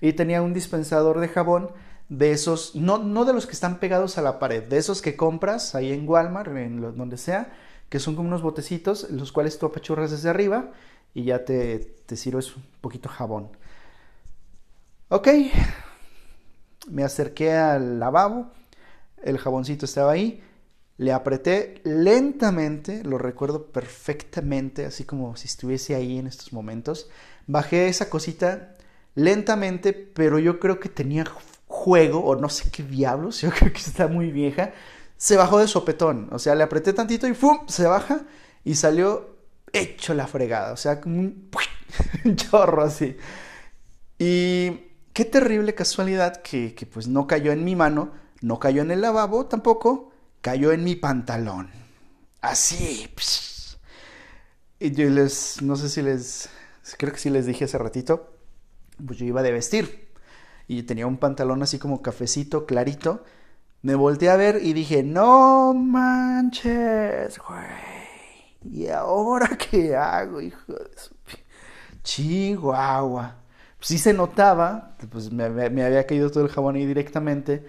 y 0.00 0.12
tenía 0.12 0.42
un 0.42 0.54
dispensador 0.54 1.18
de 1.18 1.26
jabón 1.26 1.72
de 2.08 2.30
esos, 2.30 2.76
no, 2.76 2.98
no 2.98 3.24
de 3.24 3.32
los 3.32 3.46
que 3.46 3.52
están 3.52 3.80
pegados 3.80 4.16
a 4.16 4.22
la 4.22 4.38
pared, 4.38 4.62
de 4.62 4.78
esos 4.78 5.02
que 5.02 5.16
compras 5.16 5.74
ahí 5.74 5.92
en 5.92 6.08
Walmart, 6.08 6.56
en 6.56 6.80
donde 6.96 7.16
sea, 7.16 7.52
que 7.88 7.98
son 7.98 8.14
como 8.14 8.28
unos 8.28 8.42
botecitos, 8.42 9.10
los 9.10 9.32
cuales 9.32 9.58
tú 9.58 9.66
apachurras 9.66 10.12
desde 10.12 10.30
arriba 10.30 10.70
y 11.14 11.24
ya 11.24 11.44
te, 11.44 11.78
te 12.06 12.16
sirves 12.16 12.56
un 12.56 12.64
poquito 12.80 13.08
jabón. 13.08 13.50
Ok, 15.08 15.28
me 16.88 17.04
acerqué 17.04 17.52
al 17.52 17.98
lavabo, 17.98 18.50
el 19.22 19.38
jaboncito 19.38 19.84
estaba 19.84 20.12
ahí, 20.12 20.42
le 20.98 21.12
apreté 21.12 21.80
lentamente, 21.84 23.02
lo 23.04 23.16
recuerdo 23.18 23.66
perfectamente, 23.66 24.84
así 24.84 25.04
como 25.04 25.34
si 25.36 25.46
estuviese 25.46 25.94
ahí 25.94 26.18
en 26.18 26.26
estos 26.26 26.52
momentos. 26.52 27.08
Bajé 27.46 27.88
esa 27.88 28.10
cosita 28.10 28.74
lentamente, 29.14 29.92
pero 29.94 30.38
yo 30.38 30.60
creo 30.60 30.78
que 30.78 30.88
tenía 30.90 31.24
juego, 31.66 32.20
o 32.24 32.36
no 32.36 32.48
sé 32.48 32.70
qué 32.70 32.82
diablos, 32.82 33.40
yo 33.40 33.50
creo 33.50 33.72
que 33.72 33.78
está 33.78 34.08
muy 34.08 34.30
vieja, 34.30 34.72
se 35.16 35.36
bajó 35.36 35.58
de 35.58 35.68
sopetón. 35.68 36.28
O 36.32 36.38
sea, 36.38 36.54
le 36.54 36.64
apreté 36.64 36.92
tantito 36.92 37.26
y 37.26 37.34
¡fum! 37.34 37.60
se 37.66 37.86
baja 37.86 38.22
y 38.64 38.74
salió 38.74 39.29
hecho 39.72 40.14
la 40.14 40.26
fregada. 40.26 40.72
O 40.72 40.76
sea, 40.76 41.00
un, 41.04 41.50
chorro 42.36 42.82
así. 42.84 43.16
Y 44.18 44.70
qué 45.12 45.24
terrible 45.24 45.74
casualidad 45.74 46.42
que, 46.42 46.74
que, 46.74 46.86
pues 46.86 47.08
no 47.08 47.26
cayó 47.26 47.52
en 47.52 47.64
mi 47.64 47.76
mano, 47.76 48.12
no 48.40 48.58
cayó 48.58 48.82
en 48.82 48.90
el 48.90 49.00
lavabo 49.00 49.46
tampoco, 49.46 50.12
cayó 50.40 50.72
en 50.72 50.84
mi 50.84 50.96
pantalón. 50.96 51.70
Así. 52.40 53.08
Y 54.78 54.92
yo 54.92 55.08
les, 55.10 55.60
no 55.60 55.76
sé 55.76 55.88
si 55.88 56.00
les, 56.02 56.48
creo 56.96 57.12
que 57.12 57.18
sí 57.18 57.30
les 57.30 57.46
dije 57.46 57.66
hace 57.66 57.76
ratito, 57.76 58.32
pues 59.04 59.18
yo 59.18 59.26
iba 59.26 59.42
de 59.42 59.52
vestir 59.52 60.10
y 60.66 60.84
tenía 60.84 61.06
un 61.06 61.18
pantalón 61.18 61.62
así 61.62 61.78
como 61.78 62.00
cafecito, 62.00 62.64
clarito. 62.64 63.24
Me 63.82 63.94
volteé 63.94 64.30
a 64.30 64.36
ver 64.36 64.60
y 64.62 64.72
dije, 64.72 65.02
no 65.02 65.74
manches, 65.74 67.38
güey. 67.38 67.99
¿Y 68.64 68.88
ahora 68.88 69.48
qué 69.70 69.94
hago, 69.96 70.40
hijo 70.40 70.72
de 70.72 70.90
su... 70.96 71.14
Chihuahua. 72.02 73.36
Sí 73.80 73.98
se 73.98 74.12
notaba, 74.12 74.96
pues 75.10 75.32
me, 75.32 75.48
me, 75.48 75.82
había 75.82 76.06
caído 76.06 76.30
todo 76.30 76.44
el 76.44 76.50
jabón 76.50 76.76
ahí 76.76 76.86
directamente 76.86 77.64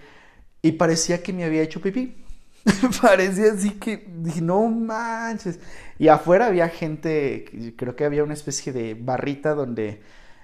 y 0.60 0.72
parecía 0.72 1.22
que 1.22 1.32
me 1.32 1.44
había 1.44 1.62
hecho 1.62 1.80
pipí. 1.80 2.16
parecía 3.02 3.52
así 3.52 3.70
que 3.70 4.06
no 4.42 4.68
manches. 4.68 5.58
Y 5.98 6.08
afuera 6.08 6.46
había 6.46 6.68
gente, 6.68 7.74
creo 7.76 7.96
que 7.96 8.04
había 8.04 8.24
una 8.24 8.34
especie 8.34 8.72
de 8.72 8.94
barrita 8.94 9.54
donde 9.54 10.02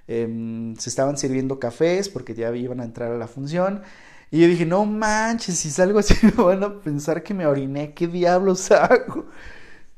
Em, 0.09 0.75
se 0.76 0.88
estaban 0.88 1.19
sirviendo 1.19 1.59
cafés 1.61 2.09
porque 2.09 2.35
ya 2.35 2.55
iban 2.57 2.81
a 2.81 2.85
entrar 2.85 3.12
a 3.12 3.19
la 3.19 3.28
función. 3.28 3.83
Y 4.31 4.40
yo 4.40 4.49
dije, 4.49 4.67
no 4.67 4.85
manches, 4.87 5.59
si 5.59 5.71
salgo 5.71 5.99
así 5.99 6.14
me 6.23 6.43
van 6.43 6.64
a 6.64 6.81
pensar 6.81 7.23
que 7.23 7.35
me 7.35 7.47
oriné, 7.47 7.93
¿qué 7.95 8.09
diablos 8.09 8.71
hago? 8.71 9.26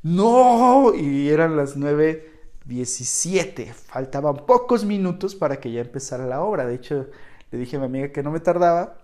No, 0.02 0.95
y 0.95 1.28
eran 1.28 1.57
las 1.57 1.76
9.17, 1.76 3.73
faltaban 3.75 4.47
pocos 4.47 4.85
minutos 4.85 5.35
para 5.35 5.61
que 5.61 5.73
ya 5.73 5.80
empezara 5.83 6.26
la 6.26 6.42
obra. 6.42 6.66
De 6.66 6.75
hecho, 6.75 7.09
le 7.50 7.59
dije 7.59 7.76
a 7.76 7.80
mi 7.80 7.87
amiga 7.87 8.12
que 8.12 8.23
no 8.23 8.30
me 8.30 8.40
tardaba. 8.40 8.97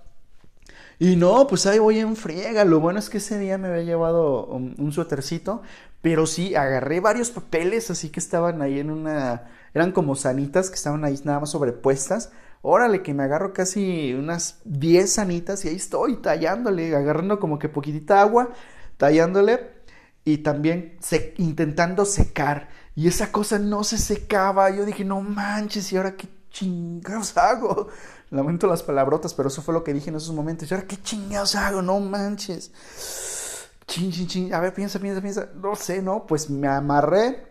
Y 0.99 1.17
no, 1.17 1.47
pues 1.47 1.67
ahí 1.67 1.79
voy 1.79 1.99
en 1.99 2.17
friega. 2.17 2.65
Lo 2.65 2.81
bueno 2.81 2.99
es 2.99 3.11
que 3.11 3.19
ese 3.19 3.38
día 3.38 3.59
me 3.59 3.69
había 3.69 3.83
llevado 3.83 4.47
un, 4.47 4.75
un 4.79 4.93
suétercito, 4.93 5.62
Pero 6.03 6.26
sí, 6.26 6.55
agarré 6.55 7.00
varios 7.00 7.31
papeles 7.31 7.91
así 7.91 8.11
que 8.11 8.21
estaban 8.21 8.62
ahí 8.62 8.79
en 8.81 8.91
una... 8.91 9.50
Eran 9.75 9.93
como 9.93 10.15
sanitas 10.17 10.71
que 10.71 10.76
estaban 10.76 11.05
ahí 11.05 11.21
nada 11.25 11.41
más 11.41 11.50
sobrepuestas. 11.50 12.33
Órale, 12.62 13.03
que 13.03 13.15
me 13.15 13.25
agarro 13.25 13.53
casi 13.53 14.15
unas 14.15 14.61
10 14.65 15.12
sanitas 15.12 15.65
y 15.65 15.69
ahí 15.69 15.76
estoy 15.76 16.17
tallándole, 16.17 16.97
agarrando 16.97 17.38
como 17.41 17.59
que 17.59 17.69
poquitita 17.69 18.21
agua, 18.23 18.53
tallándole 18.97 19.75
y 20.26 20.38
también 20.38 20.99
intentando 21.38 22.04
secar. 22.04 22.68
Y 22.97 23.06
esa 23.06 23.30
cosa 23.30 23.61
no 23.61 23.85
se 23.85 23.97
secaba. 23.97 24.68
Yo 24.71 24.85
dije, 24.85 25.04
no 25.04 25.21
manches, 25.21 25.92
¿y 25.92 25.97
ahora 25.97 26.16
qué 26.16 26.28
chingados 26.50 27.37
hago? 27.38 27.87
Lamento 28.30 28.66
las 28.66 28.83
palabrotas, 28.83 29.35
pero 29.35 29.49
eso 29.49 29.62
fue 29.62 29.73
lo 29.73 29.85
que 29.85 29.95
dije 29.95 30.11
en 30.11 30.16
esos 30.16 30.35
momentos. 30.35 30.68
¿Y 30.68 30.75
ahora 30.75 30.87
qué 30.87 31.00
chingados 31.00 31.54
hago? 31.54 31.80
No 31.80 32.00
manches. 32.00 32.73
Chin, 33.87 34.11
chin, 34.11 34.26
chin. 34.26 34.52
A 34.52 34.59
ver, 34.59 34.75
piensa, 34.75 34.99
piensa, 34.99 35.23
piensa. 35.23 35.49
No 35.54 35.76
sé, 35.76 36.02
¿no? 36.02 36.26
Pues 36.26 36.50
me 36.50 36.66
amarré 36.66 37.47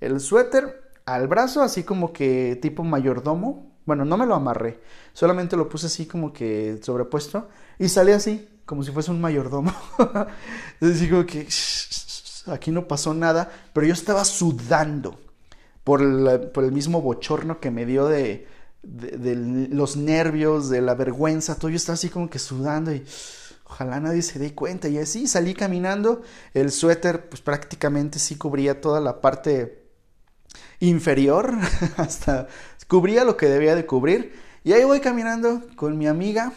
el 0.00 0.18
suéter 0.18 0.90
al 1.06 1.28
brazo, 1.28 1.62
así 1.62 1.84
como 1.84 2.12
que 2.12 2.58
tipo 2.60 2.82
mayordomo. 2.82 3.78
Bueno, 3.86 4.04
no 4.04 4.16
me 4.16 4.26
lo 4.26 4.34
amarré, 4.34 4.80
solamente 5.14 5.56
lo 5.56 5.68
puse 5.68 5.86
así 5.86 6.04
como 6.04 6.30
que 6.30 6.78
sobrepuesto 6.82 7.48
y 7.78 7.88
salí 7.88 8.12
así, 8.12 8.46
como 8.66 8.82
si 8.82 8.92
fuese 8.92 9.10
un 9.10 9.20
mayordomo. 9.20 9.72
Entonces 10.74 11.00
digo 11.00 11.24
que 11.24 11.46
aquí 12.52 12.70
no 12.70 12.88
pasó 12.88 13.14
nada, 13.14 13.50
pero 13.72 13.86
yo 13.86 13.92
estaba 13.92 14.24
sudando 14.24 15.18
por, 15.84 16.02
el 16.02 16.72
mismo 16.72 17.00
bochorno 17.00 17.60
que 17.60 17.70
me 17.70 17.86
dio 17.86 18.06
de, 18.06 18.46
de, 18.82 19.36
los 19.70 19.96
nervios, 19.96 20.68
de 20.68 20.82
la 20.82 20.94
vergüenza, 20.94 21.54
todo 21.54 21.70
yo 21.70 21.76
estaba 21.76 21.94
así 21.94 22.10
como 22.10 22.28
que 22.28 22.38
sudando 22.38 22.92
y 22.92 23.04
ojalá 23.64 24.00
nadie 24.00 24.22
se 24.22 24.38
dé 24.38 24.54
cuenta. 24.54 24.88
Y 24.88 24.98
así 24.98 25.26
salí 25.26 25.54
caminando, 25.54 26.22
el 26.52 26.72
suéter 26.72 27.28
pues 27.28 27.40
prácticamente 27.40 28.18
sí 28.18 28.36
cubría 28.36 28.80
toda 28.80 29.00
la 29.00 29.20
parte 29.20 29.86
inferior, 30.80 31.54
hasta 31.96 32.48
cubría 32.86 33.24
lo 33.24 33.36
que 33.36 33.48
debía 33.48 33.74
de 33.74 33.86
cubrir. 33.86 34.34
Y 34.64 34.72
ahí 34.72 34.84
voy 34.84 35.00
caminando 35.00 35.62
con 35.76 35.96
mi 35.96 36.06
amiga 36.06 36.52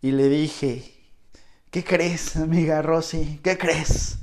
y 0.00 0.12
le 0.12 0.28
dije, 0.28 0.99
¿qué 1.70 1.84
crees, 1.84 2.36
amiga 2.36 2.82
Rosy? 2.82 3.40
¿Qué 3.42 3.56
crees? 3.56 4.18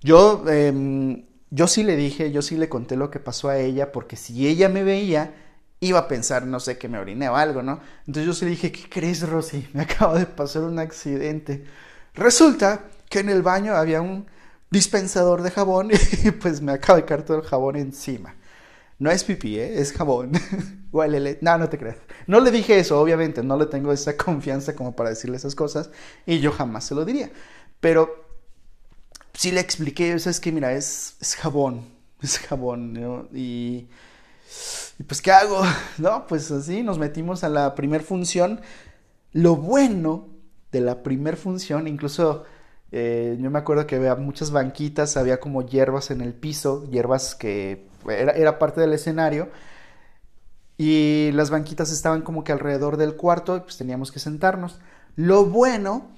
Yo, 0.00 0.44
em, 0.48 1.24
yo 1.50 1.66
sí 1.66 1.82
le 1.82 1.96
dije, 1.96 2.32
yo 2.32 2.42
sí 2.42 2.56
le 2.56 2.68
conté 2.68 2.96
lo 2.96 3.10
que 3.10 3.20
pasó 3.20 3.48
a 3.48 3.58
ella, 3.58 3.92
porque 3.92 4.16
si 4.16 4.46
ella 4.48 4.68
me 4.68 4.82
veía, 4.82 5.34
iba 5.80 6.00
a 6.00 6.08
pensar, 6.08 6.46
no 6.46 6.60
sé, 6.60 6.78
que 6.78 6.88
me 6.88 6.98
oriné 6.98 7.28
o 7.28 7.36
algo, 7.36 7.62
¿no? 7.62 7.80
Entonces 8.06 8.26
yo 8.26 8.34
sí 8.34 8.44
le 8.44 8.52
dije, 8.52 8.72
¿qué 8.72 8.88
crees, 8.88 9.28
Rosy? 9.28 9.68
Me 9.74 9.82
acaba 9.82 10.18
de 10.18 10.26
pasar 10.26 10.62
un 10.62 10.78
accidente. 10.78 11.64
Resulta 12.14 12.84
que 13.08 13.20
en 13.20 13.30
el 13.30 13.42
baño 13.42 13.74
había 13.74 14.00
un 14.00 14.26
dispensador 14.70 15.42
de 15.42 15.50
jabón 15.50 15.90
y 16.24 16.30
pues 16.32 16.60
me 16.60 16.72
acaba 16.72 16.98
de 17.00 17.04
caer 17.04 17.24
todo 17.24 17.38
el 17.38 17.44
jabón 17.44 17.76
encima. 17.76 18.34
No 18.98 19.10
es 19.10 19.24
pipí, 19.24 19.58
¿eh? 19.58 19.80
es 19.80 19.92
jabón. 19.92 20.32
Huélele. 20.92 21.38
No, 21.40 21.56
no 21.58 21.68
te 21.68 21.78
creas. 21.78 21.96
No 22.30 22.38
le 22.38 22.52
dije 22.52 22.78
eso, 22.78 23.00
obviamente. 23.00 23.42
No 23.42 23.56
le 23.58 23.66
tengo 23.66 23.92
esa 23.92 24.16
confianza 24.24 24.76
como 24.76 24.94
para 24.94 25.10
decirle 25.10 25.36
esas 25.36 25.56
cosas. 25.56 25.90
Y 26.26 26.38
yo 26.38 26.52
jamás 26.52 26.84
se 26.84 26.94
lo 26.94 27.04
diría. 27.04 27.32
Pero 27.80 28.24
sí 29.32 29.50
le 29.50 29.60
expliqué, 29.60 30.12
es 30.12 30.38
que 30.38 30.52
mira, 30.52 30.72
es, 30.72 31.16
es 31.20 31.34
jabón. 31.34 31.98
Es 32.22 32.38
jabón, 32.38 32.92
¿no? 32.92 33.28
Y, 33.32 33.88
y 34.98 35.02
pues, 35.04 35.22
¿qué 35.22 35.32
hago? 35.32 35.62
No, 35.98 36.26
pues 36.26 36.50
así 36.50 36.82
nos 36.82 36.98
metimos 36.98 37.42
a 37.42 37.48
la 37.48 37.74
primer 37.74 38.02
función. 38.02 38.60
Lo 39.32 39.56
bueno 39.56 40.28
de 40.70 40.82
la 40.82 41.02
primer 41.02 41.36
función, 41.36 41.88
incluso 41.88 42.44
eh, 42.92 43.36
yo 43.40 43.50
me 43.50 43.58
acuerdo 43.58 43.86
que 43.86 43.96
había 43.96 44.14
muchas 44.14 44.52
banquitas, 44.52 45.16
había 45.16 45.40
como 45.40 45.62
hierbas 45.62 46.10
en 46.10 46.20
el 46.20 46.34
piso, 46.34 46.88
hierbas 46.90 47.34
que 47.34 47.88
era, 48.08 48.58
parte 48.58 48.80
del 48.80 48.92
escenario. 48.92 49.48
Y 50.80 51.30
las 51.32 51.50
banquitas 51.50 51.92
estaban 51.92 52.22
como 52.22 52.42
que 52.42 52.52
alrededor 52.52 52.96
del 52.96 53.16
cuarto 53.16 53.56
y 53.56 53.60
pues 53.60 53.76
teníamos 53.76 54.12
que 54.12 54.18
sentarnos. 54.18 54.78
Lo 55.14 55.44
bueno, 55.44 56.08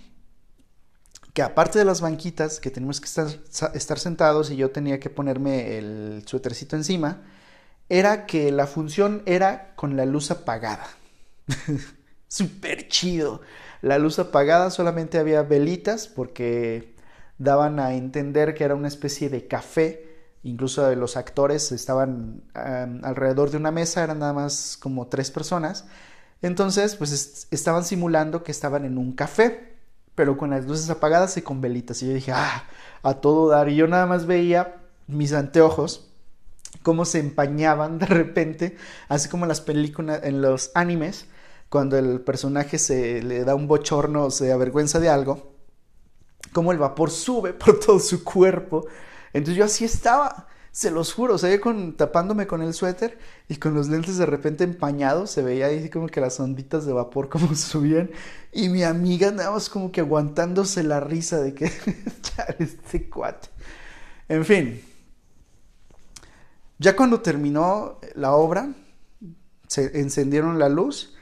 que 1.33 1.42
aparte 1.42 1.81
de 1.81 1.85
las 1.85 2.00
banquitas, 2.00 2.61
que 2.61 2.71
teníamos 2.71 3.00
que 3.00 3.07
estar, 3.07 3.26
estar 3.75 3.99
sentados 3.99 4.50
y 4.50 4.57
yo 4.57 4.71
tenía 4.71 5.00
que 5.00 5.11
ponerme 5.11 5.78
el 5.78 6.23
suétercito 6.26 6.76
encima, 6.76 7.23
era 7.88 8.26
que 8.26 8.52
la 8.52 8.66
función 8.66 9.23
era 9.26 9.75
con 9.75 9.97
la 9.97 10.07
luz 10.07 10.31
apagada. 10.31 10.87
Súper 12.28 12.88
chido 12.88 13.40
la 13.83 13.99
luz 13.99 14.19
apagada, 14.21 14.71
solamente 14.71 15.19
había 15.19 15.42
velitas 15.42 16.07
porque 16.07 16.95
daban 17.38 17.81
a 17.81 17.95
entender 17.95 18.54
que 18.54 18.64
era 18.64 18.76
una 18.76 18.88
especie 18.88 19.28
de 19.28 19.49
café. 19.49 20.12
Incluso 20.45 20.93
los 20.97 21.17
actores 21.17 21.71
estaban 21.73 22.43
alrededor 22.55 23.51
de 23.51 23.59
una 23.59 23.71
mesa, 23.71 24.03
eran 24.03 24.19
nada 24.19 24.33
más 24.33 24.77
como 24.81 25.07
tres 25.07 25.31
personas. 25.31 25.87
Entonces, 26.43 26.97
pues 26.97 27.47
estaban 27.51 27.85
simulando 27.85 28.43
que 28.43 28.51
estaban 28.51 28.85
en 28.85 28.99
un 28.99 29.13
café, 29.13 29.77
pero 30.17 30.37
con 30.37 30.51
las 30.51 30.67
luces 30.67 30.91
apagadas 30.91 31.37
y 31.37 31.43
con 31.43 31.61
velitas. 31.61 32.03
Y 32.03 32.09
yo 32.09 32.15
dije, 32.15 32.33
ah, 32.33 32.65
a 33.03 33.15
todo 33.15 33.49
dar. 33.49 33.69
Y 33.69 33.77
yo 33.77 33.87
nada 33.87 34.07
más 34.07 34.27
veía 34.27 34.83
mis 35.07 35.33
anteojos, 35.33 36.09
cómo 36.83 37.05
se 37.05 37.21
empañaban 37.21 37.99
de 37.99 38.07
repente, 38.07 38.77
así 39.09 39.29
como 39.29 39.45
en 39.45 39.49
las 39.49 39.61
películas, 39.61 40.21
en 40.25 40.43
los 40.43 40.73
animes, 40.75 41.27
cuando 41.69 41.97
el 41.97 42.21
personaje 42.21 42.79
se 42.79 43.23
le 43.23 43.45
da 43.45 43.55
un 43.55 43.69
bochorno 43.69 44.25
o 44.25 44.31
se 44.31 44.53
avergüenza 44.53 45.01
de 45.01 45.09
algo, 45.09 45.53
como 46.53 46.73
el 46.73 46.79
vapor 46.79 47.11
sube 47.11 47.53
por 47.55 47.79
todo 47.79 47.99
su 47.99 48.25
cuerpo. 48.25 48.87
Entonces 49.33 49.57
yo 49.57 49.65
así 49.65 49.85
estaba, 49.85 50.49
se 50.71 50.91
los 50.91 51.12
juro, 51.12 51.35
o 51.35 51.39
sea, 51.39 51.61
con, 51.61 51.97
tapándome 51.97 52.47
con 52.47 52.62
el 52.62 52.75
suéter 52.75 53.19
y 53.49 53.57
con 53.57 53.75
los 53.75 53.89
lentes 53.89 54.19
de 54.19 54.27
repente 54.27 54.65
empañados, 54.65 55.31
se 55.31 55.43
veía 55.43 55.67
ahí 55.67 55.89
como 55.91 56.09
que 56.09 56.21
las 56.21 56.39
onditas 56.41 56.87
de 56.87 56.93
vapor 56.93 57.29
como 57.29 57.55
subían 57.55 58.11
y 58.53 58.69
mi 58.69 58.83
amiga 58.83 59.29
andaba 59.29 59.59
como 59.71 59.93
que 59.93 60.01
aguantándose 60.01 60.83
la 60.83 61.01
risa 61.01 61.41
de 61.41 61.55
que 61.55 61.71
este 62.59 63.09
cuate. 63.09 63.49
En 64.29 64.45
fin, 64.45 64.81
ya 66.79 66.97
cuando 66.97 67.21
terminó 67.21 67.99
la 68.15 68.33
obra, 68.33 68.73
se 69.67 70.01
encendieron 70.01 70.59
la 70.59 70.69
luz 70.69 71.15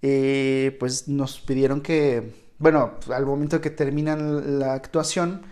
eh, 0.00 0.76
pues 0.78 1.08
nos 1.08 1.40
pidieron 1.40 1.80
que, 1.80 2.32
bueno, 2.58 2.92
al 3.12 3.26
momento 3.26 3.60
que 3.60 3.70
terminan 3.70 4.58
la 4.60 4.74
actuación, 4.74 5.42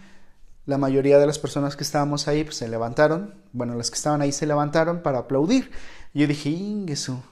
la 0.67 0.79
mayoría 0.79 1.19
de 1.19 1.27
las 1.27 1.39
personas 1.39 1.77
que 1.77 1.85
estábamos 1.85 2.29
ahí 2.29 2.45
pues, 2.45 2.57
se 2.57 2.69
levantaron, 2.69 3.35
bueno, 3.53 3.75
las 3.75 3.91
que 3.91 3.97
estaban 3.97 4.21
ahí 4.21 4.33
se 4.33 4.47
levantaron 4.47 5.01
para 5.01 5.19
aplaudir. 5.19 5.71
Yo 6.13 6.27
dije, 6.27 6.85
eso. 6.89 7.23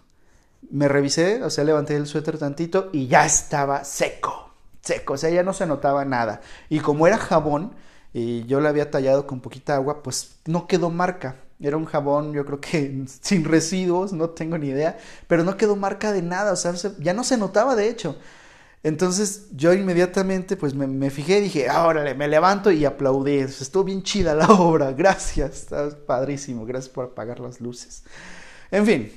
Me 0.70 0.88
revisé, 0.88 1.42
o 1.42 1.50
sea, 1.50 1.64
levanté 1.64 1.96
el 1.96 2.06
suéter 2.06 2.38
tantito 2.38 2.88
y 2.92 3.06
ya 3.06 3.26
estaba 3.26 3.84
seco, 3.84 4.50
seco, 4.80 5.14
o 5.14 5.16
sea, 5.16 5.30
ya 5.30 5.42
no 5.42 5.52
se 5.52 5.66
notaba 5.66 6.04
nada. 6.04 6.40
Y 6.70 6.80
como 6.80 7.06
era 7.06 7.18
jabón 7.18 7.74
y 8.14 8.44
yo 8.46 8.60
lo 8.60 8.68
había 8.68 8.90
tallado 8.90 9.26
con 9.26 9.40
poquita 9.40 9.74
agua, 9.74 10.02
pues 10.02 10.36
no 10.46 10.66
quedó 10.66 10.88
marca. 10.88 11.36
Era 11.60 11.76
un 11.76 11.84
jabón, 11.84 12.32
yo 12.32 12.44
creo 12.46 12.60
que 12.60 13.04
sin 13.20 13.44
residuos, 13.44 14.12
no 14.12 14.30
tengo 14.30 14.56
ni 14.58 14.68
idea, 14.68 14.96
pero 15.26 15.44
no 15.44 15.56
quedó 15.56 15.76
marca 15.76 16.12
de 16.12 16.22
nada, 16.22 16.52
o 16.52 16.56
sea, 16.56 16.72
ya 16.98 17.12
no 17.12 17.24
se 17.24 17.36
notaba 17.36 17.76
de 17.76 17.88
hecho. 17.88 18.16
Entonces 18.84 19.46
yo 19.56 19.72
inmediatamente 19.72 20.58
pues 20.58 20.74
me, 20.74 21.08
fijé 21.10 21.38
y 21.38 21.44
dije, 21.44 21.70
órale, 21.70 22.14
me 22.14 22.28
levanto 22.28 22.70
y 22.70 22.84
aplaudí. 22.84 23.38
Estuvo 23.38 23.82
bien 23.82 24.02
chida 24.02 24.34
la 24.34 24.46
obra, 24.48 24.92
gracias, 24.92 25.62
está 25.62 25.88
padrísimo, 26.06 26.66
gracias 26.66 26.92
por 26.92 27.06
apagar 27.06 27.40
las 27.40 27.62
luces. 27.62 28.04
En 28.70 28.84
fin, 28.84 29.10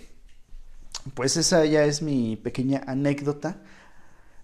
pues 1.13 1.35
esa 1.35 1.65
ya 1.65 1.83
es 1.83 2.01
mi 2.01 2.37
pequeña 2.37 2.81
anécdota. 2.87 3.57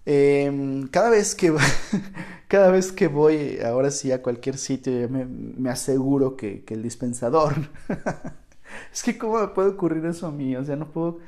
Em, 0.04 0.88
cada 0.88 1.08
vez 1.08 1.34
que 1.34 1.54
cada 2.48 2.70
vez 2.70 2.92
que 2.92 3.08
voy 3.08 3.58
ahora 3.64 3.90
sí 3.90 4.12
a 4.12 4.20
cualquier 4.20 4.58
sitio 4.58 5.08
me, 5.08 5.24
me 5.24 5.70
aseguro 5.70 6.36
que, 6.36 6.62
que, 6.64 6.74
el 6.74 6.82
dispensador 6.82 7.54
es 8.92 9.02
que 9.02 9.16
cómo 9.16 9.40
me 9.40 9.48
puede 9.48 9.70
ocurrir 9.70 10.04
eso 10.04 10.26
a 10.26 10.30
mí 10.30 10.54
o 10.54 10.62
sea 10.62 10.76
no 10.76 10.92
puedo 10.92 11.20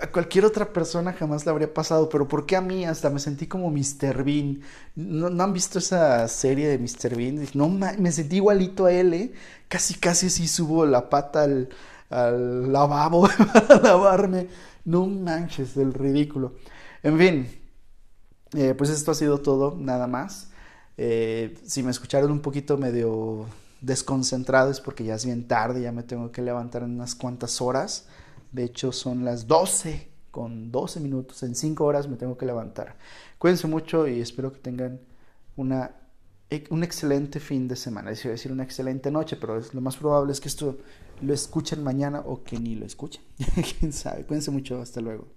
a 0.00 0.10
cualquier 0.10 0.44
otra 0.44 0.72
persona 0.72 1.12
jamás 1.12 1.44
le 1.44 1.50
habría 1.50 1.72
pasado 1.72 2.08
pero 2.08 2.28
por 2.28 2.46
qué 2.46 2.56
a 2.56 2.60
mí 2.60 2.84
hasta 2.84 3.10
me 3.10 3.20
sentí 3.20 3.46
como 3.46 3.70
Mr. 3.70 4.24
Bean 4.24 4.60
no, 4.96 5.42
han 5.42 5.52
visto 5.52 5.78
esa 5.78 6.26
serie 6.28 6.68
de 6.68 6.78
Mr. 6.78 7.16
Bean 7.16 7.46
no 7.54 7.68
me 7.68 8.12
sentí 8.12 8.36
igualito 8.36 8.86
a 8.86 8.92
él 8.92 9.14
¿eh? 9.14 9.32
casi 9.68 9.94
casi 9.94 10.26
así 10.26 10.48
subo 10.48 10.86
la 10.86 11.08
pata 11.08 11.42
al, 11.44 11.68
al 12.10 12.72
lavabo 12.72 13.28
para 13.68 13.82
lavarme 13.82 14.48
no 14.84 15.06
manches 15.06 15.76
el 15.76 15.94
ridículo 15.94 16.54
en 17.02 17.18
fin 17.18 17.60
eh, 18.54 18.74
pues 18.76 18.90
esto 18.90 19.12
ha 19.12 19.14
sido 19.14 19.40
todo, 19.40 19.76
nada 19.78 20.06
más. 20.06 20.48
Eh, 20.96 21.56
si 21.64 21.82
me 21.82 21.90
escucharon 21.90 22.30
un 22.30 22.40
poquito 22.40 22.76
medio 22.76 23.46
desconcentrado 23.80 24.70
es 24.70 24.80
porque 24.80 25.04
ya 25.04 25.14
es 25.14 25.24
bien 25.24 25.46
tarde, 25.48 25.80
ya 25.82 25.92
me 25.92 26.02
tengo 26.02 26.30
que 26.32 26.42
levantar 26.42 26.82
en 26.82 26.90
unas 26.92 27.14
cuantas 27.14 27.60
horas. 27.60 28.06
De 28.52 28.64
hecho, 28.64 28.92
son 28.92 29.24
las 29.24 29.46
12 29.46 30.10
con 30.30 30.70
12 30.70 31.00
minutos. 31.00 31.42
En 31.42 31.54
5 31.54 31.84
horas 31.84 32.08
me 32.08 32.16
tengo 32.16 32.36
que 32.36 32.46
levantar. 32.46 32.96
Cuídense 33.38 33.66
mucho 33.66 34.06
y 34.06 34.20
espero 34.20 34.52
que 34.52 34.58
tengan 34.58 35.00
una 35.56 35.96
un 36.70 36.82
excelente 36.82 37.38
fin 37.38 37.68
de 37.68 37.76
semana. 37.76 38.10
Decía 38.10 38.30
decir 38.30 38.50
una 38.50 38.64
excelente 38.64 39.10
noche, 39.10 39.36
pero 39.36 39.58
es, 39.58 39.72
lo 39.72 39.80
más 39.80 39.96
probable 39.96 40.32
es 40.32 40.40
que 40.40 40.48
esto 40.48 40.78
lo 41.20 41.32
escuchen 41.32 41.84
mañana 41.84 42.20
o 42.26 42.42
que 42.42 42.58
ni 42.58 42.74
lo 42.74 42.86
escuchen. 42.86 43.22
Quién 43.78 43.92
sabe. 43.92 44.24
Cuídense 44.24 44.50
mucho. 44.50 44.80
Hasta 44.80 45.00
luego. 45.00 45.28